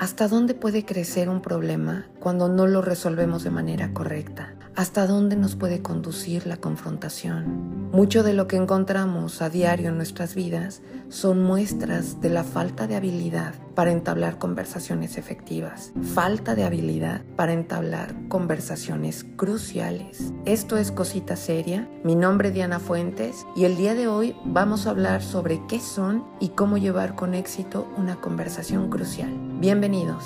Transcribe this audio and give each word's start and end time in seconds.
¿Hasta 0.00 0.28
dónde 0.28 0.54
puede 0.54 0.86
crecer 0.86 1.28
un 1.28 1.42
problema 1.42 2.06
cuando 2.20 2.48
no 2.48 2.66
lo 2.66 2.80
resolvemos 2.80 3.44
de 3.44 3.50
manera 3.50 3.92
correcta? 3.92 4.54
¿Hasta 4.80 5.06
dónde 5.06 5.36
nos 5.36 5.56
puede 5.56 5.82
conducir 5.82 6.46
la 6.46 6.56
confrontación? 6.56 7.90
Mucho 7.92 8.22
de 8.22 8.32
lo 8.32 8.48
que 8.48 8.56
encontramos 8.56 9.42
a 9.42 9.50
diario 9.50 9.90
en 9.90 9.98
nuestras 9.98 10.34
vidas 10.34 10.80
son 11.10 11.42
muestras 11.42 12.22
de 12.22 12.30
la 12.30 12.44
falta 12.44 12.86
de 12.86 12.96
habilidad 12.96 13.52
para 13.74 13.92
entablar 13.92 14.38
conversaciones 14.38 15.18
efectivas, 15.18 15.92
falta 16.14 16.54
de 16.54 16.64
habilidad 16.64 17.20
para 17.36 17.52
entablar 17.52 18.14
conversaciones 18.28 19.26
cruciales. 19.36 20.32
Esto 20.46 20.78
es 20.78 20.92
Cosita 20.92 21.36
Seria, 21.36 21.86
mi 22.02 22.14
nombre 22.14 22.48
es 22.48 22.54
Diana 22.54 22.78
Fuentes 22.78 23.44
y 23.54 23.66
el 23.66 23.76
día 23.76 23.94
de 23.94 24.08
hoy 24.08 24.34
vamos 24.46 24.86
a 24.86 24.90
hablar 24.92 25.22
sobre 25.22 25.60
qué 25.68 25.78
son 25.78 26.24
y 26.40 26.48
cómo 26.48 26.78
llevar 26.78 27.16
con 27.16 27.34
éxito 27.34 27.86
una 27.98 28.18
conversación 28.22 28.88
crucial. 28.88 29.30
Bienvenidos. 29.60 30.24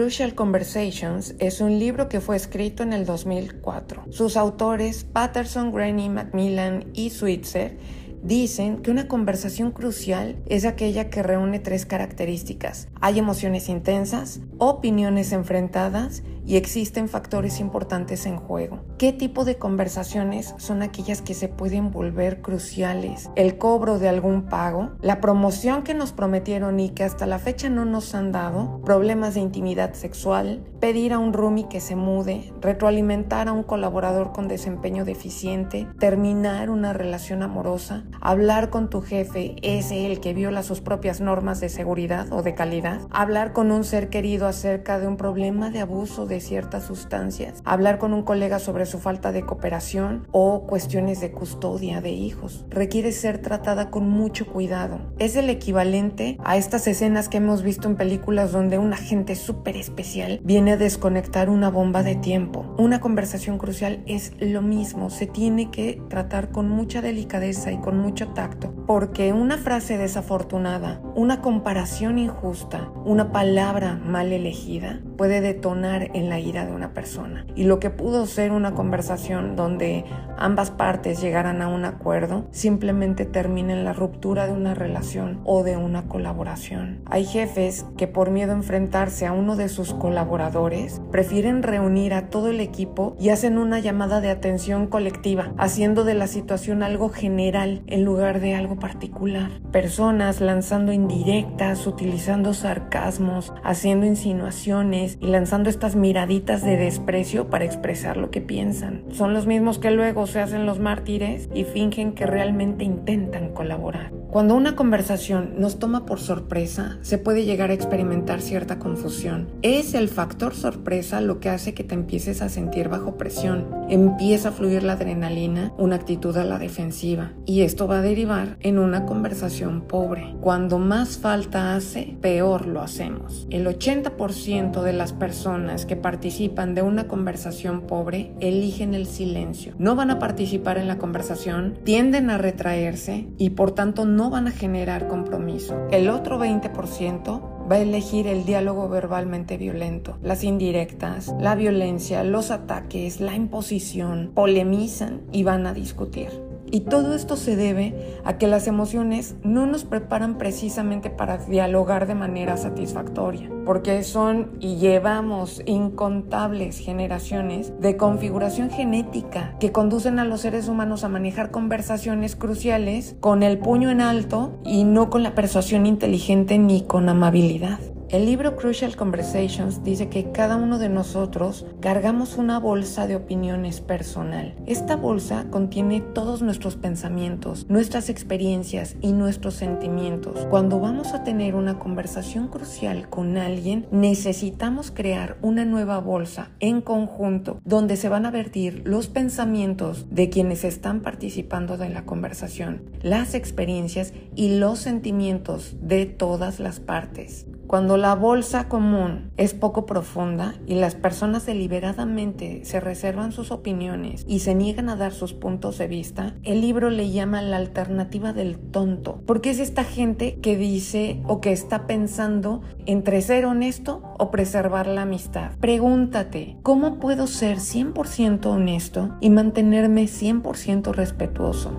Crucial 0.00 0.34
Conversations 0.34 1.34
es 1.40 1.60
un 1.60 1.78
libro 1.78 2.08
que 2.08 2.22
fue 2.22 2.34
escrito 2.34 2.82
en 2.82 2.94
el 2.94 3.04
2004. 3.04 4.04
Sus 4.08 4.38
autores, 4.38 5.04
Patterson, 5.04 5.72
Granny, 5.72 6.08
Macmillan 6.08 6.86
y 6.94 7.10
Switzer, 7.10 7.76
Dicen 8.22 8.82
que 8.82 8.90
una 8.90 9.08
conversación 9.08 9.70
crucial 9.70 10.36
es 10.44 10.66
aquella 10.66 11.08
que 11.08 11.22
reúne 11.22 11.58
tres 11.58 11.86
características. 11.86 12.88
Hay 13.00 13.18
emociones 13.18 13.70
intensas, 13.70 14.40
opiniones 14.58 15.32
enfrentadas 15.32 16.22
y 16.46 16.56
existen 16.56 17.08
factores 17.08 17.60
importantes 17.60 18.26
en 18.26 18.36
juego. 18.36 18.80
¿Qué 18.98 19.12
tipo 19.12 19.44
de 19.44 19.56
conversaciones 19.56 20.54
son 20.58 20.82
aquellas 20.82 21.22
que 21.22 21.34
se 21.34 21.48
pueden 21.48 21.90
volver 21.90 22.40
cruciales? 22.40 23.30
El 23.36 23.58
cobro 23.58 23.98
de 23.98 24.08
algún 24.08 24.42
pago, 24.42 24.90
la 25.00 25.20
promoción 25.20 25.82
que 25.82 25.94
nos 25.94 26.12
prometieron 26.12 26.80
y 26.80 26.90
que 26.90 27.04
hasta 27.04 27.26
la 27.26 27.38
fecha 27.38 27.70
no 27.70 27.84
nos 27.84 28.14
han 28.14 28.32
dado, 28.32 28.80
problemas 28.84 29.34
de 29.34 29.40
intimidad 29.40 29.94
sexual, 29.94 30.64
pedir 30.80 31.12
a 31.12 31.18
un 31.18 31.32
roomie 31.32 31.68
que 31.68 31.80
se 31.80 31.96
mude, 31.96 32.52
retroalimentar 32.60 33.48
a 33.48 33.52
un 33.52 33.62
colaborador 33.62 34.32
con 34.32 34.48
desempeño 34.48 35.04
deficiente, 35.04 35.86
terminar 35.98 36.70
una 36.70 36.92
relación 36.92 37.42
amorosa, 37.42 38.04
hablar 38.20 38.70
con 38.70 38.90
tu 38.90 39.02
jefe, 39.02 39.56
ese 39.62 40.06
el 40.06 40.20
que 40.20 40.34
viola 40.34 40.62
sus 40.62 40.80
propias 40.80 41.20
normas 41.20 41.60
de 41.60 41.68
seguridad 41.68 42.32
o 42.32 42.42
de 42.42 42.54
calidad, 42.54 43.00
hablar 43.10 43.52
con 43.52 43.70
un 43.70 43.84
ser 43.84 44.08
querido 44.08 44.46
acerca 44.46 44.98
de 44.98 45.06
un 45.06 45.16
problema 45.16 45.70
de 45.70 45.80
abuso 45.80 46.26
de 46.26 46.39
ciertas 46.40 46.84
sustancias, 46.84 47.62
hablar 47.64 47.98
con 47.98 48.12
un 48.12 48.22
colega 48.22 48.58
sobre 48.58 48.86
su 48.86 48.98
falta 48.98 49.32
de 49.32 49.42
cooperación 49.42 50.26
o 50.32 50.66
cuestiones 50.66 51.20
de 51.20 51.32
custodia 51.32 52.00
de 52.00 52.10
hijos. 52.10 52.66
Requiere 52.70 53.12
ser 53.12 53.38
tratada 53.38 53.90
con 53.90 54.08
mucho 54.08 54.46
cuidado. 54.46 55.00
Es 55.18 55.36
el 55.36 55.50
equivalente 55.50 56.36
a 56.44 56.56
estas 56.56 56.86
escenas 56.86 57.28
que 57.28 57.38
hemos 57.38 57.62
visto 57.62 57.88
en 57.88 57.96
películas 57.96 58.52
donde 58.52 58.78
un 58.78 58.92
agente 58.92 59.36
súper 59.36 59.76
especial 59.76 60.40
viene 60.42 60.72
a 60.72 60.76
desconectar 60.76 61.50
una 61.50 61.70
bomba 61.70 62.02
de 62.02 62.16
tiempo. 62.16 62.74
Una 62.78 63.00
conversación 63.00 63.58
crucial 63.58 64.02
es 64.06 64.32
lo 64.40 64.62
mismo, 64.62 65.10
se 65.10 65.26
tiene 65.26 65.70
que 65.70 66.00
tratar 66.08 66.50
con 66.50 66.68
mucha 66.68 67.02
delicadeza 67.02 67.72
y 67.72 67.78
con 67.78 67.98
mucho 67.98 68.28
tacto, 68.28 68.72
porque 68.86 69.32
una 69.32 69.58
frase 69.58 69.98
desafortunada, 69.98 71.00
una 71.14 71.40
comparación 71.40 72.18
injusta, 72.18 72.90
una 73.04 73.32
palabra 73.32 73.96
mal 73.96 74.32
elegida 74.32 75.00
puede 75.20 75.42
detonar 75.42 76.12
en 76.14 76.30
la 76.30 76.40
ira 76.40 76.64
de 76.64 76.72
una 76.72 76.94
persona. 76.94 77.44
Y 77.54 77.64
lo 77.64 77.78
que 77.78 77.90
pudo 77.90 78.24
ser 78.24 78.52
una 78.52 78.72
conversación 78.72 79.54
donde 79.54 80.06
ambas 80.38 80.70
partes 80.70 81.20
llegaran 81.20 81.60
a 81.60 81.68
un 81.68 81.84
acuerdo, 81.84 82.46
simplemente 82.52 83.26
termina 83.26 83.74
en 83.74 83.84
la 83.84 83.92
ruptura 83.92 84.46
de 84.46 84.54
una 84.54 84.72
relación 84.72 85.42
o 85.44 85.62
de 85.62 85.76
una 85.76 86.08
colaboración. 86.08 87.02
Hay 87.04 87.26
jefes 87.26 87.84
que 87.98 88.06
por 88.08 88.30
miedo 88.30 88.52
a 88.52 88.54
enfrentarse 88.54 89.26
a 89.26 89.32
uno 89.32 89.56
de 89.56 89.68
sus 89.68 89.92
colaboradores, 89.92 91.02
prefieren 91.12 91.62
reunir 91.62 92.14
a 92.14 92.30
todo 92.30 92.48
el 92.48 92.58
equipo 92.58 93.14
y 93.20 93.28
hacen 93.28 93.58
una 93.58 93.78
llamada 93.78 94.22
de 94.22 94.30
atención 94.30 94.86
colectiva, 94.86 95.52
haciendo 95.58 96.04
de 96.04 96.14
la 96.14 96.28
situación 96.28 96.82
algo 96.82 97.10
general 97.10 97.82
en 97.88 98.06
lugar 98.06 98.40
de 98.40 98.54
algo 98.54 98.78
particular. 98.78 99.50
Personas 99.70 100.40
lanzando 100.40 100.92
indirectas, 100.92 101.86
utilizando 101.86 102.54
sarcasmos, 102.54 103.52
haciendo 103.62 104.06
insinuaciones 104.06 105.09
y 105.20 105.26
lanzando 105.26 105.70
estas 105.70 105.96
miraditas 105.96 106.64
de 106.64 106.76
desprecio 106.76 107.48
para 107.48 107.64
expresar 107.64 108.16
lo 108.16 108.30
que 108.30 108.40
piensan. 108.40 109.04
Son 109.12 109.34
los 109.34 109.46
mismos 109.46 109.78
que 109.78 109.90
luego 109.90 110.26
se 110.26 110.40
hacen 110.40 110.66
los 110.66 110.78
mártires 110.78 111.48
y 111.54 111.64
fingen 111.64 112.12
que 112.12 112.26
realmente 112.26 112.84
intentan 112.84 113.50
colaborar. 113.50 114.19
Cuando 114.30 114.54
una 114.54 114.76
conversación 114.76 115.54
nos 115.58 115.80
toma 115.80 116.06
por 116.06 116.20
sorpresa, 116.20 116.98
se 117.02 117.18
puede 117.18 117.44
llegar 117.44 117.70
a 117.70 117.74
experimentar 117.74 118.40
cierta 118.40 118.78
confusión. 118.78 119.48
Es 119.62 119.92
el 119.94 120.08
factor 120.08 120.54
sorpresa 120.54 121.20
lo 121.20 121.40
que 121.40 121.48
hace 121.48 121.74
que 121.74 121.82
te 121.82 121.96
empieces 121.96 122.40
a 122.40 122.48
sentir 122.48 122.88
bajo 122.88 123.16
presión. 123.16 123.66
Empieza 123.88 124.50
a 124.50 124.52
fluir 124.52 124.84
la 124.84 124.92
adrenalina, 124.92 125.72
una 125.78 125.96
actitud 125.96 126.36
a 126.36 126.44
la 126.44 126.60
defensiva, 126.60 127.32
y 127.44 127.62
esto 127.62 127.88
va 127.88 127.98
a 127.98 128.02
derivar 128.02 128.56
en 128.60 128.78
una 128.78 129.04
conversación 129.04 129.80
pobre. 129.80 130.36
Cuando 130.40 130.78
más 130.78 131.18
falta 131.18 131.74
hace, 131.74 132.16
peor 132.20 132.66
lo 132.66 132.82
hacemos. 132.82 133.48
El 133.50 133.66
80% 133.66 134.82
de 134.82 134.92
las 134.92 135.12
personas 135.12 135.86
que 135.86 135.96
participan 135.96 136.76
de 136.76 136.82
una 136.82 137.08
conversación 137.08 137.80
pobre 137.80 138.32
eligen 138.38 138.94
el 138.94 139.06
silencio. 139.06 139.74
No 139.78 139.96
van 139.96 140.12
a 140.12 140.20
participar 140.20 140.78
en 140.78 140.86
la 140.86 140.98
conversación, 140.98 141.76
tienden 141.82 142.30
a 142.30 142.38
retraerse 142.38 143.26
y 143.36 143.50
por 143.50 143.72
tanto 143.72 144.04
no 144.04 144.19
no 144.20 144.28
van 144.28 144.48
a 144.48 144.50
generar 144.50 145.08
compromiso. 145.08 145.88
El 145.90 146.10
otro 146.10 146.38
20% 146.38 147.70
va 147.70 147.76
a 147.76 147.78
elegir 147.78 148.26
el 148.26 148.44
diálogo 148.44 148.86
verbalmente 148.86 149.56
violento, 149.56 150.18
las 150.22 150.44
indirectas, 150.44 151.34
la 151.40 151.54
violencia, 151.54 152.22
los 152.22 152.50
ataques, 152.50 153.22
la 153.22 153.34
imposición, 153.34 154.32
polemizan 154.34 155.22
y 155.32 155.44
van 155.44 155.66
a 155.66 155.72
discutir. 155.72 156.49
Y 156.70 156.80
todo 156.80 157.14
esto 157.14 157.36
se 157.36 157.56
debe 157.56 157.94
a 158.24 158.38
que 158.38 158.46
las 158.46 158.66
emociones 158.66 159.34
no 159.42 159.66
nos 159.66 159.84
preparan 159.84 160.38
precisamente 160.38 161.10
para 161.10 161.38
dialogar 161.38 162.06
de 162.06 162.14
manera 162.14 162.56
satisfactoria, 162.56 163.50
porque 163.64 164.02
son 164.04 164.52
y 164.60 164.76
llevamos 164.76 165.62
incontables 165.66 166.78
generaciones 166.78 167.72
de 167.80 167.96
configuración 167.96 168.70
genética 168.70 169.56
que 169.58 169.72
conducen 169.72 170.18
a 170.18 170.24
los 170.24 170.42
seres 170.42 170.68
humanos 170.68 171.02
a 171.02 171.08
manejar 171.08 171.50
conversaciones 171.50 172.36
cruciales 172.36 173.16
con 173.20 173.42
el 173.42 173.58
puño 173.58 173.90
en 173.90 174.00
alto 174.00 174.58
y 174.64 174.84
no 174.84 175.10
con 175.10 175.22
la 175.22 175.34
persuasión 175.34 175.86
inteligente 175.86 176.58
ni 176.58 176.82
con 176.82 177.08
amabilidad. 177.08 177.80
El 178.12 178.26
libro 178.26 178.56
Crucial 178.56 178.96
Conversations 178.96 179.84
dice 179.84 180.08
que 180.08 180.32
cada 180.32 180.56
uno 180.56 180.80
de 180.80 180.88
nosotros 180.88 181.64
cargamos 181.78 182.38
una 182.38 182.58
bolsa 182.58 183.06
de 183.06 183.14
opiniones 183.14 183.80
personal. 183.80 184.56
Esta 184.66 184.96
bolsa 184.96 185.46
contiene 185.48 186.00
todos 186.00 186.42
nuestros 186.42 186.74
pensamientos, 186.74 187.66
nuestras 187.68 188.08
experiencias 188.08 188.96
y 189.00 189.12
nuestros 189.12 189.54
sentimientos. 189.54 190.44
Cuando 190.50 190.80
vamos 190.80 191.14
a 191.14 191.22
tener 191.22 191.54
una 191.54 191.78
conversación 191.78 192.48
crucial 192.48 193.08
con 193.08 193.36
alguien, 193.36 193.86
necesitamos 193.92 194.90
crear 194.90 195.36
una 195.40 195.64
nueva 195.64 196.00
bolsa 196.00 196.50
en 196.58 196.80
conjunto 196.80 197.60
donde 197.64 197.94
se 197.94 198.08
van 198.08 198.26
a 198.26 198.32
vertir 198.32 198.82
los 198.86 199.06
pensamientos 199.06 200.06
de 200.10 200.30
quienes 200.30 200.64
están 200.64 201.02
participando 201.02 201.76
de 201.76 201.90
la 201.90 202.06
conversación, 202.06 202.90
las 203.02 203.34
experiencias 203.34 204.14
y 204.34 204.58
los 204.58 204.80
sentimientos 204.80 205.76
de 205.80 206.06
todas 206.06 206.58
las 206.58 206.80
partes. 206.80 207.46
Cuando 207.70 207.96
la 207.96 208.16
bolsa 208.16 208.68
común 208.68 209.30
es 209.36 209.54
poco 209.54 209.86
profunda 209.86 210.54
y 210.66 210.74
las 210.74 210.96
personas 210.96 211.46
deliberadamente 211.46 212.64
se 212.64 212.80
reservan 212.80 213.30
sus 213.30 213.52
opiniones 213.52 214.24
y 214.26 214.40
se 214.40 214.56
niegan 214.56 214.88
a 214.88 214.96
dar 214.96 215.12
sus 215.12 215.34
puntos 215.34 215.78
de 215.78 215.86
vista, 215.86 216.34
el 216.42 216.62
libro 216.62 216.90
le 216.90 217.12
llama 217.12 217.42
la 217.42 217.58
alternativa 217.58 218.32
del 218.32 218.58
tonto, 218.58 219.22
porque 219.24 219.50
es 219.50 219.60
esta 219.60 219.84
gente 219.84 220.40
que 220.40 220.56
dice 220.56 221.22
o 221.28 221.40
que 221.40 221.52
está 221.52 221.86
pensando 221.86 222.62
entre 222.86 223.22
ser 223.22 223.46
honesto 223.46 224.02
o 224.18 224.32
preservar 224.32 224.88
la 224.88 225.02
amistad. 225.02 225.52
Pregúntate, 225.60 226.56
¿cómo 226.64 226.98
puedo 226.98 227.28
ser 227.28 227.58
100% 227.58 228.46
honesto 228.46 229.14
y 229.20 229.30
mantenerme 229.30 230.06
100% 230.06 230.92
respetuoso? 230.92 231.70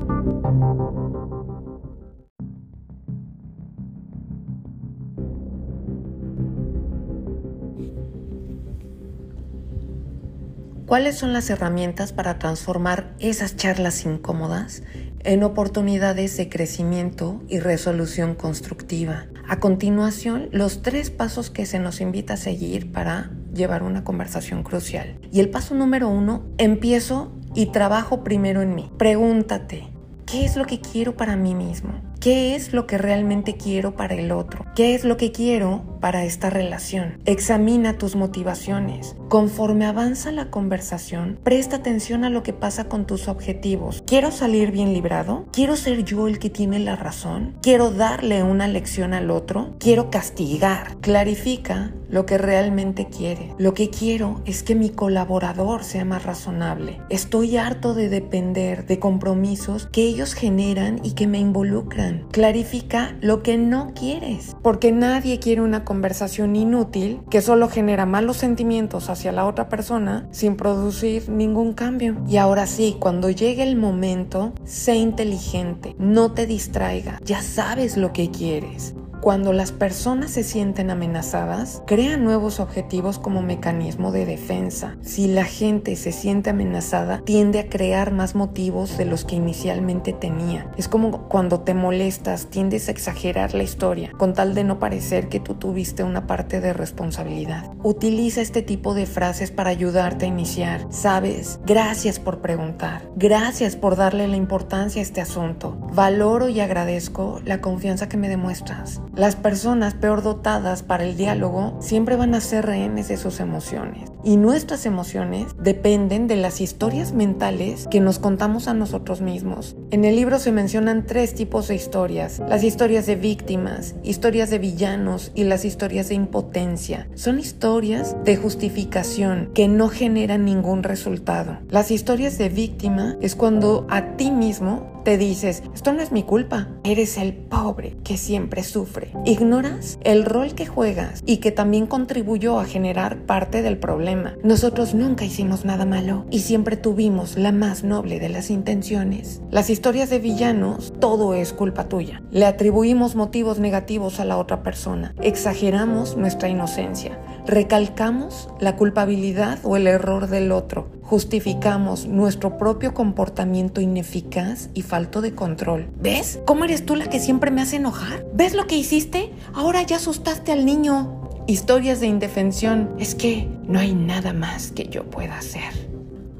¿Cuáles 10.91 11.17
son 11.17 11.31
las 11.31 11.49
herramientas 11.49 12.11
para 12.11 12.37
transformar 12.37 13.15
esas 13.17 13.55
charlas 13.55 14.03
incómodas 14.03 14.83
en 15.21 15.41
oportunidades 15.41 16.35
de 16.35 16.49
crecimiento 16.49 17.41
y 17.47 17.59
resolución 17.59 18.35
constructiva? 18.35 19.27
A 19.47 19.61
continuación, 19.61 20.49
los 20.51 20.81
tres 20.81 21.09
pasos 21.09 21.49
que 21.49 21.65
se 21.65 21.79
nos 21.79 22.01
invita 22.01 22.33
a 22.33 22.37
seguir 22.37 22.91
para 22.91 23.31
llevar 23.53 23.83
una 23.83 24.03
conversación 24.03 24.63
crucial. 24.63 25.17
Y 25.31 25.39
el 25.39 25.49
paso 25.49 25.75
número 25.75 26.09
uno, 26.09 26.43
empiezo 26.57 27.31
y 27.55 27.67
trabajo 27.67 28.25
primero 28.25 28.61
en 28.61 28.75
mí. 28.75 28.91
Pregúntate, 28.97 29.87
¿qué 30.25 30.43
es 30.43 30.57
lo 30.57 30.65
que 30.65 30.81
quiero 30.81 31.15
para 31.15 31.37
mí 31.37 31.55
mismo? 31.55 31.93
¿Qué 32.19 32.53
es 32.53 32.73
lo 32.73 32.85
que 32.85 32.97
realmente 32.97 33.55
quiero 33.55 33.95
para 33.95 34.15
el 34.15 34.33
otro? 34.33 34.65
¿Qué 34.75 34.93
es 34.93 35.05
lo 35.05 35.15
que 35.15 35.31
quiero 35.31 35.90
para 36.01 36.25
esta 36.25 36.49
relación? 36.49 37.21
Examina 37.25 37.97
tus 37.97 38.17
motivaciones. 38.17 39.15
Conforme 39.29 39.85
avanza 39.85 40.33
la 40.33 40.51
conversación, 40.51 41.39
presta 41.43 41.77
atención 41.77 42.25
a 42.25 42.29
lo 42.29 42.43
que 42.43 42.51
pasa 42.51 42.89
con 42.89 43.05
tus 43.05 43.29
objetivos. 43.29 44.03
¿Quiero 44.05 44.31
salir 44.31 44.71
bien 44.71 44.91
librado? 44.91 45.45
¿Quiero 45.53 45.77
ser 45.77 46.03
yo 46.03 46.27
el 46.27 46.39
que 46.39 46.49
tiene 46.49 46.79
la 46.79 46.97
razón? 46.97 47.55
¿Quiero 47.61 47.91
darle 47.91 48.43
una 48.43 48.67
lección 48.67 49.13
al 49.13 49.31
otro? 49.31 49.75
¿Quiero 49.79 50.09
castigar? 50.09 50.97
Clarifica 50.99 51.93
lo 52.09 52.25
que 52.25 52.37
realmente 52.37 53.07
quiere. 53.07 53.53
Lo 53.57 53.73
que 53.73 53.89
quiero 53.89 54.41
es 54.45 54.63
que 54.63 54.75
mi 54.75 54.89
colaborador 54.89 55.83
sea 55.83 56.03
más 56.03 56.23
razonable. 56.23 56.99
Estoy 57.09 57.55
harto 57.57 57.93
de 57.93 58.09
depender 58.09 58.85
de 58.85 58.99
compromisos 58.99 59.87
que 59.91 60.03
ellos 60.03 60.33
generan 60.33 60.99
y 61.03 61.13
que 61.13 61.27
me 61.27 61.39
involucran. 61.39 62.25
Clarifica 62.31 63.15
lo 63.21 63.41
que 63.41 63.57
no 63.57 63.93
quieres, 63.95 64.57
porque 64.61 64.91
nadie 64.91 65.39
quiere 65.39 65.61
una 65.61 65.85
conversación 65.91 66.55
inútil 66.55 67.19
que 67.29 67.41
solo 67.41 67.67
genera 67.67 68.05
malos 68.05 68.37
sentimientos 68.37 69.09
hacia 69.09 69.33
la 69.33 69.45
otra 69.45 69.67
persona 69.67 70.25
sin 70.31 70.55
producir 70.55 71.27
ningún 71.27 71.73
cambio. 71.73 72.15
Y 72.29 72.37
ahora 72.37 72.65
sí, 72.65 72.95
cuando 72.97 73.29
llegue 73.29 73.63
el 73.63 73.75
momento, 73.75 74.53
sé 74.63 74.95
inteligente, 74.95 75.93
no 75.99 76.31
te 76.31 76.45
distraiga, 76.47 77.19
ya 77.25 77.41
sabes 77.41 77.97
lo 77.97 78.13
que 78.13 78.31
quieres. 78.31 78.95
Cuando 79.21 79.53
las 79.53 79.71
personas 79.71 80.31
se 80.31 80.43
sienten 80.43 80.89
amenazadas, 80.89 81.83
crean 81.85 82.23
nuevos 82.23 82.59
objetivos 82.59 83.19
como 83.19 83.43
mecanismo 83.43 84.11
de 84.11 84.25
defensa. 84.25 84.97
Si 85.01 85.27
la 85.27 85.43
gente 85.43 85.95
se 85.95 86.11
siente 86.11 86.49
amenazada, 86.49 87.21
tiende 87.23 87.59
a 87.59 87.69
crear 87.69 88.11
más 88.11 88.33
motivos 88.33 88.97
de 88.97 89.05
los 89.05 89.23
que 89.23 89.35
inicialmente 89.35 90.11
tenía. 90.11 90.71
Es 90.75 90.87
como 90.87 91.29
cuando 91.29 91.59
te 91.59 91.75
molestas, 91.75 92.47
tiendes 92.47 92.87
a 92.87 92.91
exagerar 92.91 93.53
la 93.53 93.61
historia, 93.61 94.11
con 94.17 94.33
tal 94.33 94.55
de 94.55 94.63
no 94.63 94.79
parecer 94.79 95.29
que 95.29 95.39
tú 95.39 95.53
tuviste 95.53 96.03
una 96.03 96.25
parte 96.25 96.59
de 96.59 96.73
responsabilidad. 96.73 97.71
Utiliza 97.83 98.41
este 98.41 98.63
tipo 98.63 98.95
de 98.95 99.05
frases 99.05 99.51
para 99.51 99.69
ayudarte 99.69 100.25
a 100.25 100.29
iniciar. 100.29 100.87
Sabes, 100.89 101.59
gracias 101.63 102.19
por 102.19 102.41
preguntar. 102.41 103.03
Gracias 103.17 103.75
por 103.75 103.97
darle 103.97 104.27
la 104.27 104.37
importancia 104.37 104.99
a 104.99 105.03
este 105.03 105.21
asunto. 105.21 105.77
Valoro 105.93 106.49
y 106.49 106.59
agradezco 106.59 107.39
la 107.45 107.61
confianza 107.61 108.09
que 108.09 108.17
me 108.17 108.27
demuestras. 108.27 108.99
Las 109.15 109.35
personas 109.35 109.93
peor 109.93 110.23
dotadas 110.23 110.83
para 110.83 111.03
el 111.03 111.17
diálogo 111.17 111.75
siempre 111.81 112.15
van 112.15 112.33
a 112.33 112.39
ser 112.39 112.65
rehenes 112.65 113.09
de 113.09 113.17
sus 113.17 113.41
emociones. 113.41 114.09
Y 114.23 114.37
nuestras 114.37 114.85
emociones 114.85 115.47
dependen 115.59 116.27
de 116.27 116.37
las 116.37 116.61
historias 116.61 117.11
mentales 117.11 117.87
que 117.91 117.99
nos 117.99 118.19
contamos 118.19 118.69
a 118.69 118.73
nosotros 118.73 119.19
mismos. 119.19 119.75
En 119.91 120.05
el 120.05 120.15
libro 120.15 120.39
se 120.39 120.53
mencionan 120.53 121.05
tres 121.05 121.35
tipos 121.35 121.67
de 121.67 121.75
historias. 121.75 122.41
Las 122.47 122.63
historias 122.63 123.05
de 123.07 123.17
víctimas, 123.17 123.93
historias 124.03 124.49
de 124.49 124.57
villanos 124.57 125.33
y 125.35 125.43
las 125.43 125.65
historias 125.65 126.07
de 126.07 126.15
impotencia. 126.15 127.09
Son 127.13 127.39
historias 127.39 128.15
de 128.23 128.37
justificación 128.37 129.51
que 129.53 129.67
no 129.67 129.89
generan 129.89 130.45
ningún 130.45 130.83
resultado. 130.83 131.59
Las 131.67 131.91
historias 131.91 132.37
de 132.37 132.47
víctima 132.47 133.17
es 133.19 133.35
cuando 133.35 133.85
a 133.89 134.15
ti 134.15 134.31
mismo 134.31 134.91
te 135.03 135.17
dices, 135.17 135.63
esto 135.73 135.93
no 135.93 136.01
es 136.01 136.11
mi 136.11 136.23
culpa, 136.23 136.67
eres 136.83 137.17
el 137.17 137.33
pobre 137.33 137.97
que 138.03 138.17
siempre 138.17 138.63
sufre. 138.63 139.11
Ignoras 139.25 139.97
el 140.03 140.25
rol 140.25 140.53
que 140.53 140.67
juegas 140.67 141.23
y 141.25 141.37
que 141.37 141.51
también 141.51 141.87
contribuyó 141.87 142.59
a 142.59 142.65
generar 142.65 143.25
parte 143.25 143.61
del 143.61 143.77
problema. 143.77 144.35
Nosotros 144.43 144.93
nunca 144.93 145.25
hicimos 145.25 145.65
nada 145.65 145.85
malo 145.85 146.25
y 146.29 146.39
siempre 146.39 146.77
tuvimos 146.77 147.35
la 147.35 147.51
más 147.51 147.83
noble 147.83 148.19
de 148.19 148.29
las 148.29 148.51
intenciones. 148.51 149.41
Las 149.49 149.69
historias 149.81 150.11
de 150.11 150.19
villanos, 150.19 150.93
todo 150.99 151.33
es 151.33 151.53
culpa 151.53 151.89
tuya. 151.89 152.21
Le 152.29 152.45
atribuimos 152.45 153.15
motivos 153.15 153.57
negativos 153.57 154.19
a 154.19 154.25
la 154.25 154.37
otra 154.37 154.61
persona. 154.61 155.15
Exageramos 155.23 156.15
nuestra 156.17 156.49
inocencia. 156.49 157.17
Recalcamos 157.47 158.47
la 158.59 158.75
culpabilidad 158.75 159.57
o 159.63 159.77
el 159.77 159.87
error 159.87 160.27
del 160.27 160.51
otro 160.51 160.91
justificamos 161.01 162.05
nuestro 162.05 162.57
propio 162.59 162.93
comportamiento 162.93 163.81
ineficaz 163.81 164.69
y 164.75 164.83
falto 164.83 165.19
de 165.19 165.33
control. 165.33 165.89
¿Ves? 165.99 166.39
¿Cómo 166.45 166.63
eres 166.63 166.85
tú 166.85 166.95
la 166.95 167.09
que 167.09 167.19
siempre 167.19 167.49
me 167.49 167.61
hace 167.61 167.77
enojar? 167.77 168.23
¿Ves 168.33 168.53
lo 168.53 168.67
que 168.67 168.77
hiciste? 168.77 169.33
Ahora 169.53 169.81
ya 169.81 169.95
asustaste 169.97 170.53
al 170.53 170.63
niño. 170.63 171.27
Historias 171.47 171.99
de 171.99 172.07
indefensión. 172.07 172.91
Es 172.97 173.15
que 173.15 173.49
no 173.63 173.79
hay 173.79 173.93
nada 173.93 174.31
más 174.31 174.71
que 174.71 174.87
yo 174.87 175.09
pueda 175.09 175.39
hacer. 175.39 175.90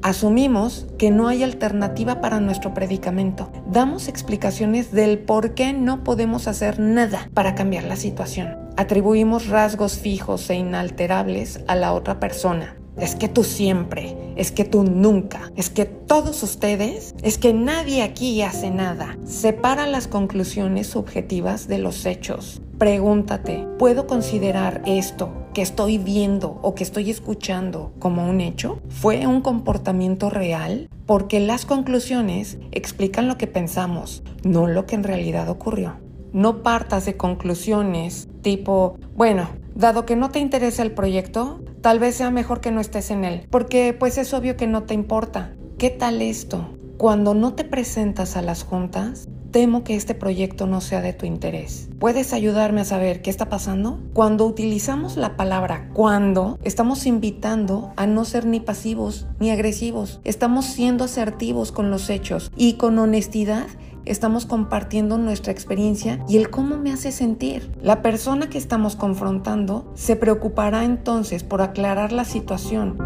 Asumimos 0.01 0.87
que 0.97 1.11
no 1.11 1.27
hay 1.27 1.43
alternativa 1.43 2.21
para 2.21 2.39
nuestro 2.39 2.73
predicamento. 2.73 3.51
Damos 3.67 4.07
explicaciones 4.07 4.91
del 4.91 5.19
por 5.19 5.53
qué 5.53 5.73
no 5.73 6.03
podemos 6.03 6.47
hacer 6.47 6.79
nada 6.79 7.29
para 7.33 7.53
cambiar 7.53 7.83
la 7.83 7.95
situación. 7.95 8.57
Atribuimos 8.77 9.47
rasgos 9.47 9.97
fijos 9.99 10.49
e 10.49 10.55
inalterables 10.55 11.61
a 11.67 11.75
la 11.75 11.93
otra 11.93 12.19
persona 12.19 12.77
es 12.97 13.15
que 13.15 13.29
tú 13.29 13.43
siempre, 13.43 14.15
es 14.35 14.51
que 14.51 14.65
tú 14.65 14.83
nunca, 14.83 15.51
es 15.55 15.69
que 15.69 15.85
todos 15.85 16.43
ustedes, 16.43 17.15
es 17.23 17.37
que 17.37 17.53
nadie 17.53 18.03
aquí 18.03 18.41
hace 18.41 18.69
nada. 18.69 19.17
Separa 19.25 19.87
las 19.87 20.07
conclusiones 20.07 20.87
subjetivas 20.87 21.67
de 21.67 21.77
los 21.77 22.05
hechos. 22.05 22.61
Pregúntate, 22.77 23.65
¿puedo 23.79 24.07
considerar 24.07 24.81
esto 24.85 25.40
que 25.53 25.61
estoy 25.61 25.97
viendo 25.97 26.59
o 26.61 26.75
que 26.75 26.83
estoy 26.83 27.09
escuchando 27.09 27.93
como 27.99 28.29
un 28.29 28.41
hecho? 28.41 28.81
¿Fue 28.89 29.27
un 29.27 29.41
comportamiento 29.41 30.29
real? 30.29 30.89
Porque 31.05 31.39
las 31.39 31.65
conclusiones 31.65 32.57
explican 32.71 33.27
lo 33.27 33.37
que 33.37 33.47
pensamos, 33.47 34.23
no 34.43 34.67
lo 34.67 34.85
que 34.85 34.95
en 34.95 35.03
realidad 35.03 35.49
ocurrió. 35.49 35.97
No 36.33 36.63
partas 36.63 37.05
de 37.05 37.17
conclusiones 37.17 38.29
tipo, 38.41 38.97
bueno, 39.15 39.49
dado 39.75 40.05
que 40.05 40.15
no 40.15 40.29
te 40.29 40.39
interesa 40.39 40.83
el 40.83 40.91
proyecto, 40.91 41.61
tal 41.81 41.99
vez 41.99 42.15
sea 42.15 42.31
mejor 42.31 42.61
que 42.61 42.71
no 42.71 42.79
estés 42.79 43.11
en 43.11 43.25
él, 43.25 43.47
porque 43.49 43.95
pues 43.97 44.17
es 44.17 44.33
obvio 44.33 44.55
que 44.55 44.67
no 44.67 44.83
te 44.83 44.93
importa. 44.93 45.53
¿Qué 45.77 45.89
tal 45.89 46.21
esto? 46.21 46.69
Cuando 46.97 47.33
no 47.33 47.53
te 47.53 47.63
presentas 47.63 48.37
a 48.37 48.41
las 48.41 48.63
juntas, 48.63 49.27
temo 49.51 49.83
que 49.83 49.95
este 49.95 50.15
proyecto 50.15 50.65
no 50.65 50.81
sea 50.81 51.01
de 51.01 51.13
tu 51.13 51.25
interés. 51.25 51.89
¿Puedes 51.99 52.33
ayudarme 52.33 52.81
a 52.81 52.85
saber 52.85 53.21
qué 53.21 53.29
está 53.29 53.49
pasando? 53.49 53.99
Cuando 54.13 54.45
utilizamos 54.45 55.17
la 55.17 55.35
palabra 55.35 55.89
cuando, 55.93 56.57
estamos 56.63 57.05
invitando 57.05 57.93
a 57.97 58.07
no 58.07 58.25
ser 58.25 58.45
ni 58.45 58.59
pasivos 58.59 59.27
ni 59.39 59.51
agresivos. 59.51 60.19
Estamos 60.23 60.65
siendo 60.65 61.03
asertivos 61.03 61.71
con 61.71 61.91
los 61.91 62.09
hechos 62.09 62.51
y 62.55 62.73
con 62.73 62.97
honestidad 62.97 63.67
estamos 64.05 64.45
compartiendo 64.45 65.17
nuestra 65.17 65.51
experiencia 65.51 66.23
y 66.27 66.37
el 66.37 66.49
cómo 66.49 66.77
me 66.77 66.91
hace 66.91 67.11
sentir. 67.11 67.71
La 67.81 68.01
persona 68.01 68.49
que 68.49 68.57
estamos 68.57 68.95
confrontando 68.95 69.91
se 69.95 70.15
preocupará 70.15 70.85
entonces 70.85 71.43
por 71.43 71.61
aclarar 71.61 72.11
la 72.11 72.25
situación. 72.25 72.97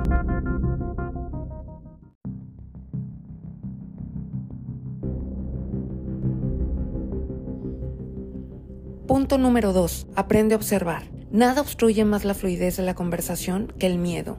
Punto 9.26 9.40
número 9.40 9.74
2. 9.74 10.06
Aprende 10.16 10.54
a 10.54 10.58
observar. 10.58 11.10
Nada 11.32 11.62
obstruye 11.62 12.06
más 12.06 12.26
la 12.26 12.36
fluidez 12.36 12.78
de 12.78 12.84
la 12.84 12.94
conversación 12.94 13.74
que 13.80 13.88
el 13.88 13.98
miedo. 13.98 14.38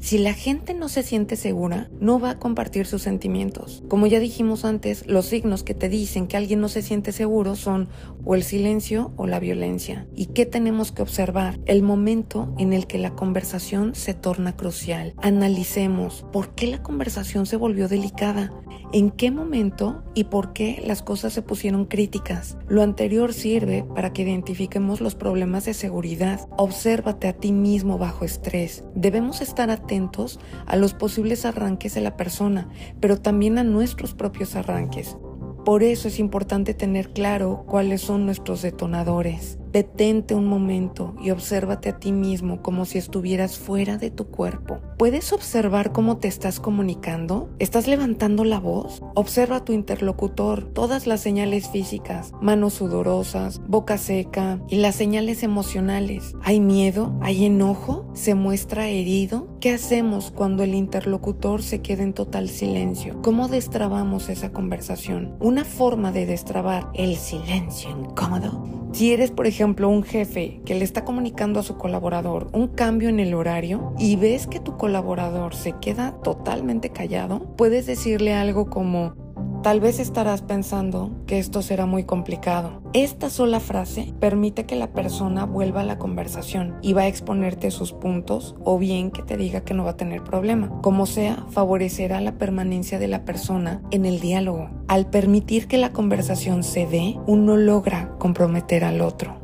Si 0.00 0.18
la 0.18 0.32
gente 0.32 0.74
no 0.74 0.88
se 0.88 1.02
siente 1.02 1.36
segura, 1.36 1.90
no 2.00 2.20
va 2.20 2.30
a 2.30 2.38
compartir 2.38 2.86
sus 2.86 3.02
sentimientos. 3.02 3.82
Como 3.88 4.06
ya 4.06 4.20
dijimos 4.20 4.64
antes, 4.64 5.06
los 5.06 5.26
signos 5.26 5.62
que 5.62 5.74
te 5.74 5.88
dicen 5.88 6.26
que 6.26 6.36
alguien 6.36 6.60
no 6.60 6.68
se 6.68 6.82
siente 6.82 7.12
seguro 7.12 7.56
son 7.56 7.88
o 8.24 8.34
el 8.34 8.42
silencio 8.42 9.12
o 9.16 9.26
la 9.26 9.40
violencia. 9.40 10.06
¿Y 10.14 10.26
qué 10.26 10.46
tenemos 10.46 10.92
que 10.92 11.02
observar? 11.02 11.58
El 11.66 11.82
momento 11.82 12.54
en 12.58 12.72
el 12.72 12.86
que 12.86 12.98
la 12.98 13.14
conversación 13.14 13.94
se 13.94 14.14
torna 14.14 14.56
crucial. 14.56 15.14
Analicemos 15.18 16.24
por 16.32 16.54
qué 16.54 16.66
la 16.66 16.82
conversación 16.82 17.46
se 17.46 17.56
volvió 17.56 17.88
delicada, 17.88 18.52
en 18.92 19.10
qué 19.10 19.30
momento 19.30 20.02
y 20.14 20.24
por 20.24 20.52
qué 20.52 20.82
las 20.86 21.02
cosas 21.02 21.32
se 21.32 21.42
pusieron 21.42 21.84
críticas. 21.84 22.56
Lo 22.68 22.82
anterior 22.82 23.32
sirve 23.32 23.84
para 23.94 24.12
que 24.12 24.22
identifiquemos 24.22 25.00
los 25.00 25.14
problemas 25.14 25.64
de 25.64 25.74
seguridad. 25.74 26.48
Obsérvate 26.56 27.28
a 27.28 27.32
ti 27.34 27.52
mismo 27.52 27.98
bajo 27.98 28.24
estrés. 28.24 28.84
Debemos 28.94 29.40
estar 29.40 29.70
atentos 29.78 30.38
a 30.66 30.76
los 30.76 30.94
posibles 30.94 31.44
arranques 31.44 31.94
de 31.94 32.00
la 32.00 32.16
persona, 32.16 32.68
pero 33.00 33.18
también 33.18 33.58
a 33.58 33.64
nuestros 33.64 34.14
propios 34.14 34.54
arranques. 34.54 35.16
Por 35.64 35.82
eso 35.82 36.08
es 36.08 36.18
importante 36.18 36.72
tener 36.72 37.10
claro 37.10 37.64
cuáles 37.66 38.00
son 38.00 38.24
nuestros 38.24 38.62
detonadores. 38.62 39.58
Detente 39.72 40.34
un 40.34 40.46
momento 40.46 41.14
y 41.22 41.30
obsérvate 41.30 41.90
a 41.90 41.98
ti 41.98 42.10
mismo 42.10 42.62
como 42.62 42.86
si 42.86 42.96
estuvieras 42.96 43.58
fuera 43.58 43.98
de 43.98 44.10
tu 44.10 44.28
cuerpo. 44.28 44.80
¿Puedes 44.96 45.32
observar 45.34 45.92
cómo 45.92 46.16
te 46.16 46.26
estás 46.26 46.58
comunicando? 46.58 47.50
¿Estás 47.58 47.86
levantando 47.86 48.44
la 48.44 48.60
voz? 48.60 49.02
Observa 49.14 49.56
a 49.56 49.64
tu 49.64 49.74
interlocutor, 49.74 50.64
todas 50.72 51.06
las 51.06 51.20
señales 51.20 51.68
físicas, 51.68 52.32
manos 52.40 52.74
sudorosas, 52.74 53.60
boca 53.68 53.98
seca 53.98 54.58
y 54.68 54.76
las 54.76 54.94
señales 54.94 55.42
emocionales. 55.42 56.34
¿Hay 56.42 56.60
miedo? 56.60 57.14
¿Hay 57.20 57.44
enojo? 57.44 58.08
¿Se 58.14 58.34
muestra 58.34 58.88
herido? 58.88 59.48
¿Qué 59.60 59.74
hacemos 59.74 60.30
cuando 60.30 60.62
el 60.62 60.74
interlocutor 60.74 61.62
se 61.62 61.82
queda 61.82 62.04
en 62.04 62.14
total 62.14 62.48
silencio? 62.48 63.20
¿Cómo 63.20 63.48
destrabamos 63.48 64.30
esa 64.30 64.50
conversación? 64.50 65.36
Una 65.40 65.64
forma 65.64 66.10
de 66.10 66.24
destrabar 66.24 66.88
el 66.94 67.16
silencio 67.16 67.90
incómodo. 67.90 68.78
Si 68.92 69.12
eres, 69.12 69.30
por 69.30 69.46
ejemplo, 69.46 69.57
un 69.64 70.02
jefe 70.04 70.60
que 70.64 70.74
le 70.74 70.84
está 70.84 71.04
comunicando 71.04 71.58
a 71.58 71.62
su 71.62 71.76
colaborador 71.76 72.48
un 72.52 72.68
cambio 72.68 73.08
en 73.08 73.18
el 73.18 73.34
horario 73.34 73.92
y 73.98 74.16
ves 74.16 74.46
que 74.46 74.60
tu 74.60 74.76
colaborador 74.76 75.54
se 75.54 75.72
queda 75.80 76.12
totalmente 76.22 76.90
callado, 76.90 77.40
puedes 77.56 77.86
decirle 77.86 78.34
algo 78.34 78.70
como, 78.70 79.14
Tal 79.62 79.80
vez 79.80 79.98
estarás 79.98 80.42
pensando 80.42 81.10
que 81.26 81.40
esto 81.40 81.62
será 81.62 81.84
muy 81.84 82.04
complicado. 82.04 82.80
Esta 82.92 83.28
sola 83.28 83.58
frase 83.58 84.14
permite 84.20 84.66
que 84.66 84.76
la 84.76 84.92
persona 84.92 85.46
vuelva 85.46 85.80
a 85.80 85.84
la 85.84 85.98
conversación 85.98 86.76
y 86.80 86.92
va 86.92 87.02
a 87.02 87.06
exponerte 87.08 87.72
sus 87.72 87.92
puntos 87.92 88.54
o 88.64 88.78
bien 88.78 89.10
que 89.10 89.22
te 89.22 89.36
diga 89.36 89.62
que 89.62 89.74
no 89.74 89.82
va 89.82 89.90
a 89.90 89.96
tener 89.96 90.22
problema. 90.22 90.80
Como 90.80 91.06
sea, 91.06 91.44
favorecerá 91.50 92.20
la 92.20 92.38
permanencia 92.38 93.00
de 93.00 93.08
la 93.08 93.24
persona 93.24 93.82
en 93.90 94.06
el 94.06 94.20
diálogo. 94.20 94.70
Al 94.86 95.10
permitir 95.10 95.66
que 95.66 95.76
la 95.76 95.92
conversación 95.92 96.62
se 96.62 96.86
dé, 96.86 97.18
uno 97.26 97.56
logra 97.56 98.16
comprometer 98.18 98.84
al 98.84 99.00
otro. 99.00 99.37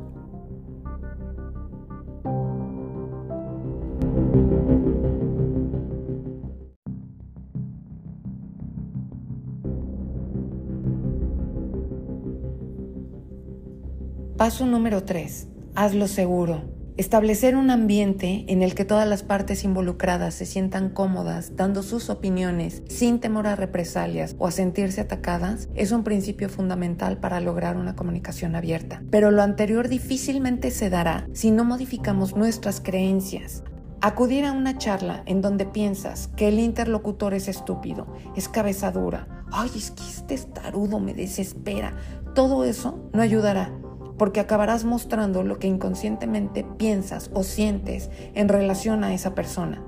Paso 14.45 14.67
número 14.67 15.05
3. 15.05 15.49
Hazlo 15.75 16.07
seguro. 16.07 16.65
Establecer 16.99 17.57
un 17.57 17.71
ambiente 17.71 18.45
en 18.49 18.61
el 18.61 18.75
que 18.75 18.85
todas 18.85 19.09
las 19.09 19.23
partes 19.23 19.65
involucradas 19.65 20.35
se 20.35 20.45
sientan 20.45 20.91
cómodas 20.91 21.57
dando 21.57 21.83
sus 21.83 22.11
opiniones 22.11 22.83
sin 22.87 23.21
temor 23.21 23.47
a 23.47 23.57
represalias 23.57 24.37
o 24.39 24.47
a 24.47 24.51
sentirse 24.51 25.01
atacadas 25.01 25.71
es 25.75 25.93
un 25.93 26.05
principio 26.05 26.51
fundamental 26.51 27.17
para 27.17 27.41
lograr 27.41 27.79
una 27.79 27.97
comunicación 27.97 28.55
abierta. 28.55 29.03
Pero 29.11 29.31
lo 29.31 29.41
anterior 29.41 29.89
difícilmente 29.89 30.71
se 30.71 30.91
dará 30.91 31.27
si 31.33 31.51
no 31.51 31.65
modificamos 31.65 32.37
nuestras 32.37 32.83
creencias. 32.83 33.63
Acudir 34.03 34.45
a 34.45 34.53
una 34.53 34.77
charla 34.77 35.23
en 35.25 35.41
donde 35.41 35.65
piensas 35.65 36.29
que 36.37 36.49
el 36.49 36.59
interlocutor 36.59 37.33
es 37.33 37.49
estúpido, 37.49 38.15
es 38.37 38.51
cabeza 38.51 38.93
dura, 38.93 39.27
ay, 39.51 39.71
es 39.75 39.91
que 39.91 40.03
este 40.03 40.35
estarudo 40.35 41.01
me 41.01 41.15
desespera, 41.15 41.97
todo 42.35 42.65
eso 42.65 43.09
no 43.15 43.23
ayudará 43.23 43.73
porque 44.19 44.41
acabarás 44.41 44.85
mostrando 44.85 45.43
lo 45.43 45.59
que 45.59 45.67
inconscientemente 45.67 46.65
piensas 46.77 47.31
o 47.33 47.43
sientes 47.43 48.11
en 48.35 48.49
relación 48.49 49.05
a 49.05 49.15
esa 49.15 49.35
persona. 49.35 49.83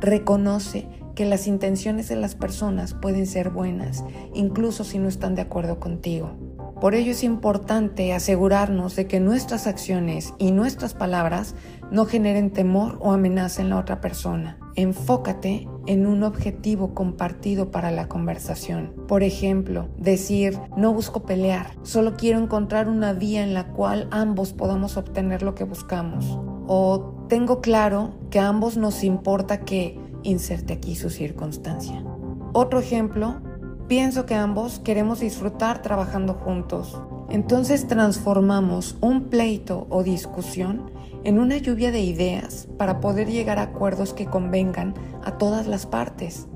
Reconoce 0.00 0.88
que 1.14 1.24
las 1.24 1.46
intenciones 1.46 2.08
de 2.08 2.16
las 2.16 2.34
personas 2.34 2.94
pueden 2.94 3.26
ser 3.26 3.50
buenas, 3.50 4.04
incluso 4.34 4.84
si 4.84 4.98
no 4.98 5.08
están 5.08 5.34
de 5.34 5.42
acuerdo 5.42 5.78
contigo. 5.78 6.36
Por 6.80 6.94
ello 6.94 7.12
es 7.12 7.22
importante 7.22 8.12
asegurarnos 8.12 8.96
de 8.96 9.06
que 9.06 9.20
nuestras 9.20 9.66
acciones 9.66 10.34
y 10.38 10.50
nuestras 10.50 10.92
palabras 10.92 11.54
no 11.90 12.04
generen 12.04 12.50
temor 12.50 12.98
o 13.00 13.12
amenaza 13.12 13.62
en 13.62 13.70
la 13.70 13.78
otra 13.78 14.00
persona. 14.00 14.58
Enfócate 14.74 15.68
en 15.86 16.06
un 16.06 16.22
objetivo 16.22 16.94
compartido 16.94 17.70
para 17.70 17.90
la 17.90 18.08
conversación. 18.08 18.92
Por 19.06 19.22
ejemplo, 19.22 19.88
decir, 19.98 20.58
no 20.76 20.92
busco 20.92 21.22
pelear, 21.22 21.76
solo 21.82 22.16
quiero 22.16 22.38
encontrar 22.38 22.88
una 22.88 23.12
vía 23.12 23.42
en 23.42 23.54
la 23.54 23.68
cual 23.68 24.08
ambos 24.10 24.52
podamos 24.52 24.96
obtener 24.96 25.42
lo 25.42 25.54
que 25.54 25.64
buscamos. 25.64 26.38
O 26.66 27.26
tengo 27.28 27.60
claro 27.60 28.14
que 28.30 28.38
a 28.38 28.48
ambos 28.48 28.76
nos 28.76 29.04
importa 29.04 29.60
que 29.60 29.98
inserte 30.22 30.72
aquí 30.72 30.96
su 30.96 31.10
circunstancia. 31.10 32.02
Otro 32.52 32.78
ejemplo, 32.78 33.40
pienso 33.88 34.26
que 34.26 34.34
ambos 34.34 34.78
queremos 34.78 35.20
disfrutar 35.20 35.82
trabajando 35.82 36.34
juntos. 36.34 37.00
Entonces 37.30 37.86
transformamos 37.86 38.96
un 39.00 39.24
pleito 39.24 39.86
o 39.90 40.02
discusión 40.02 40.90
en 41.24 41.38
una 41.38 41.56
lluvia 41.56 41.90
de 41.90 42.00
ideas 42.00 42.68
para 42.78 43.00
poder 43.00 43.28
llegar 43.28 43.58
a 43.58 43.62
acuerdos 43.62 44.14
que 44.14 44.26
convengan 44.26 44.94
a 45.24 45.38
todas 45.38 45.66
las 45.66 45.86
partes. 45.86 46.48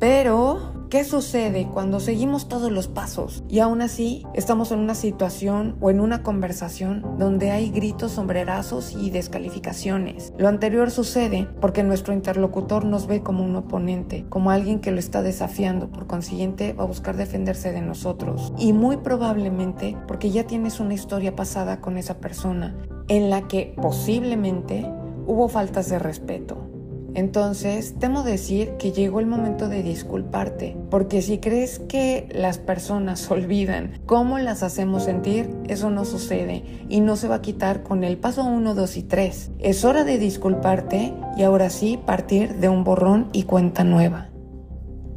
Pero, 0.00 0.86
¿qué 0.90 1.04
sucede 1.04 1.68
cuando 1.72 2.00
seguimos 2.00 2.48
todos 2.48 2.70
los 2.70 2.88
pasos 2.88 3.44
y 3.48 3.60
aún 3.60 3.80
así 3.80 4.26
estamos 4.34 4.72
en 4.72 4.80
una 4.80 4.94
situación 4.94 5.76
o 5.80 5.88
en 5.88 6.00
una 6.00 6.22
conversación 6.22 7.16
donde 7.16 7.52
hay 7.52 7.70
gritos, 7.70 8.12
sombrerazos 8.12 8.92
y 8.92 9.10
descalificaciones? 9.10 10.32
Lo 10.36 10.48
anterior 10.48 10.90
sucede 10.90 11.48
porque 11.60 11.84
nuestro 11.84 12.12
interlocutor 12.12 12.84
nos 12.84 13.06
ve 13.06 13.22
como 13.22 13.44
un 13.44 13.56
oponente, 13.56 14.26
como 14.28 14.50
alguien 14.50 14.80
que 14.80 14.90
lo 14.90 14.98
está 14.98 15.22
desafiando, 15.22 15.90
por 15.90 16.06
consiguiente 16.06 16.72
va 16.72 16.84
a 16.84 16.88
buscar 16.88 17.16
defenderse 17.16 17.72
de 17.72 17.80
nosotros. 17.80 18.52
Y 18.58 18.72
muy 18.72 18.96
probablemente 18.98 19.96
porque 20.08 20.30
ya 20.30 20.44
tienes 20.44 20.80
una 20.80 20.94
historia 20.94 21.36
pasada 21.36 21.80
con 21.80 21.96
esa 21.96 22.18
persona 22.18 22.74
en 23.08 23.30
la 23.30 23.48
que 23.48 23.74
posiblemente 23.80 24.86
hubo 25.26 25.48
faltas 25.48 25.88
de 25.88 25.98
respeto. 25.98 26.74
Entonces, 27.14 27.94
temo 28.00 28.24
decir 28.24 28.72
que 28.76 28.90
llegó 28.90 29.20
el 29.20 29.26
momento 29.26 29.68
de 29.68 29.84
disculparte, 29.84 30.76
porque 30.90 31.22
si 31.22 31.38
crees 31.38 31.78
que 31.78 32.28
las 32.34 32.58
personas 32.58 33.30
olvidan 33.30 34.00
cómo 34.04 34.38
las 34.38 34.64
hacemos 34.64 35.04
sentir, 35.04 35.48
eso 35.68 35.90
no 35.90 36.04
sucede 36.04 36.64
y 36.88 37.00
no 37.00 37.14
se 37.14 37.28
va 37.28 37.36
a 37.36 37.42
quitar 37.42 37.84
con 37.84 38.02
el 38.02 38.18
paso 38.18 38.44
1, 38.44 38.74
2 38.74 38.96
y 38.96 39.02
3. 39.04 39.50
Es 39.60 39.84
hora 39.84 40.02
de 40.02 40.18
disculparte 40.18 41.14
y 41.36 41.42
ahora 41.44 41.70
sí 41.70 42.00
partir 42.04 42.56
de 42.56 42.68
un 42.68 42.82
borrón 42.82 43.28
y 43.32 43.44
cuenta 43.44 43.84
nueva. 43.84 44.30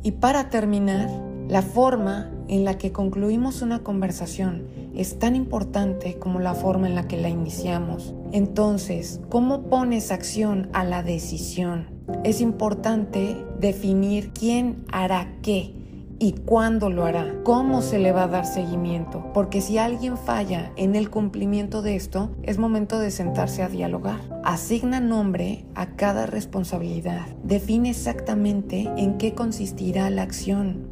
Y 0.03 0.11
para 0.11 0.49
terminar, 0.49 1.09
la 1.49 1.61
forma 1.61 2.29
en 2.47 2.63
la 2.63 2.77
que 2.77 2.91
concluimos 2.91 3.61
una 3.61 3.79
conversación 3.79 4.67
es 4.97 5.19
tan 5.19 5.35
importante 5.35 6.17
como 6.17 6.39
la 6.39 6.55
forma 6.55 6.87
en 6.87 6.95
la 6.95 7.07
que 7.07 7.17
la 7.17 7.29
iniciamos. 7.29 8.15
Entonces, 8.31 9.21
¿cómo 9.29 9.63
pones 9.69 10.11
acción 10.11 10.69
a 10.73 10.83
la 10.83 11.03
decisión? 11.03 11.87
Es 12.23 12.41
importante 12.41 13.37
definir 13.59 14.31
quién 14.33 14.83
hará 14.91 15.35
qué 15.43 15.77
y 16.19 16.31
cuándo 16.31 16.89
lo 16.89 17.05
hará, 17.05 17.35
cómo 17.43 17.81
se 17.81 17.99
le 17.99 18.11
va 18.11 18.23
a 18.23 18.27
dar 18.27 18.45
seguimiento, 18.45 19.31
porque 19.33 19.61
si 19.61 19.77
alguien 19.77 20.17
falla 20.17 20.71
en 20.75 20.95
el 20.95 21.09
cumplimiento 21.09 21.81
de 21.81 21.95
esto, 21.95 22.31
es 22.43 22.57
momento 22.57 22.99
de 22.99 23.11
sentarse 23.11 23.61
a 23.61 23.69
dialogar. 23.69 24.19
Asigna 24.43 24.99
nombre 24.99 25.65
a 25.75 25.95
cada 25.95 26.25
responsabilidad, 26.25 27.27
define 27.43 27.91
exactamente 27.91 28.89
en 28.97 29.17
qué 29.17 29.33
consistirá 29.33 30.09
la 30.09 30.23
acción, 30.23 30.86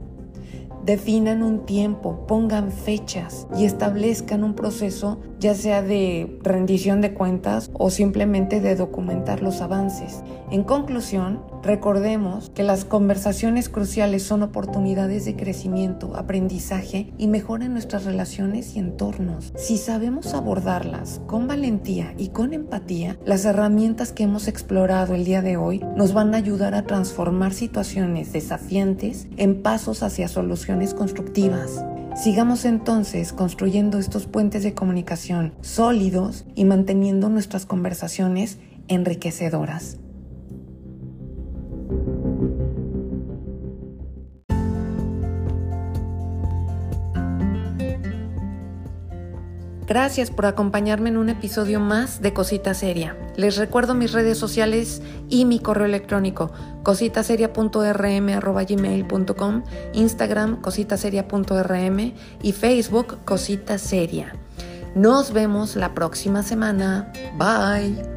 definan 0.85 1.41
un 1.41 1.65
tiempo, 1.65 2.25
pongan 2.27 2.71
fechas 2.71 3.47
y 3.57 3.65
establezcan 3.65 4.43
un 4.43 4.53
proceso 4.53 5.19
ya 5.39 5.55
sea 5.55 5.81
de 5.81 6.39
rendición 6.43 7.01
de 7.01 7.13
cuentas 7.13 7.71
o 7.73 7.89
simplemente 7.89 8.61
de 8.61 8.75
documentar 8.75 9.41
los 9.41 9.61
avances. 9.61 10.23
En 10.51 10.63
conclusión, 10.63 11.41
recordemos 11.63 12.51
que 12.51 12.61
las 12.61 12.85
conversaciones 12.85 13.67
cruciales 13.67 14.21
son 14.21 14.43
oportunidades 14.43 15.25
de 15.25 15.35
crecimiento, 15.35 16.15
aprendizaje 16.15 17.11
y 17.17 17.25
mejora 17.27 17.65
en 17.65 17.73
nuestras 17.73 18.05
relaciones 18.05 18.75
y 18.75 18.79
entornos. 18.79 19.53
Si 19.57 19.77
sabemos 19.77 20.35
abordarlas 20.35 21.19
con 21.25 21.47
valentía 21.47 22.13
y 22.19 22.29
con 22.29 22.53
empatía, 22.53 23.17
las 23.25 23.43
herramientas 23.45 24.11
que 24.11 24.23
hemos 24.23 24.47
explorado 24.47 25.15
el 25.15 25.25
día 25.25 25.41
de 25.41 25.57
hoy 25.57 25.83
nos 25.95 26.13
van 26.13 26.35
a 26.35 26.37
ayudar 26.37 26.75
a 26.75 26.85
transformar 26.85 27.51
situaciones 27.51 28.31
desafiantes 28.31 29.27
en 29.37 29.63
pasos 29.63 30.03
hacia 30.03 30.27
soluciones 30.27 30.93
constructivas. 30.93 31.83
Sigamos 32.15 32.65
entonces 32.65 33.33
construyendo 33.33 33.97
estos 33.97 34.27
puentes 34.27 34.61
de 34.61 34.75
comunicación 34.75 35.53
sólidos 35.61 36.45
y 36.53 36.65
manteniendo 36.65 37.29
nuestras 37.29 37.65
conversaciones 37.65 38.59
enriquecedoras. 38.87 39.97
Gracias 49.87 50.31
por 50.31 50.47
acompañarme 50.47 51.09
en 51.09 51.17
un 51.17 51.29
episodio 51.29 51.79
más 51.79 52.19
de 52.21 52.33
Cosita 52.33 52.73
Seria. 52.73 53.15
Les 53.35 53.57
recuerdo 53.57 53.93
mis 53.93 54.13
redes 54.13 54.39
sociales 54.39 55.03
y 55.29 55.45
mi 55.45 55.59
correo 55.59 55.85
electrónico 55.85 56.51
cositaseria.rm.gmail.com, 56.83 59.63
Instagram 59.93 60.59
cositaseria.rm 60.61 62.13
y 62.41 62.51
Facebook 62.51 63.19
Cosita 63.25 63.77
Seria. 63.77 64.33
Nos 64.95 65.31
vemos 65.33 65.75
la 65.75 65.93
próxima 65.93 66.41
semana. 66.41 67.13
Bye. 67.37 68.14